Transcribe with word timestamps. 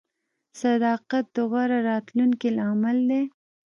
•صداقت 0.61 1.25
د 1.35 1.37
غوره 1.49 1.79
راتلونکي 1.89 2.49
لامل 2.57 2.97
دی. 3.09 3.23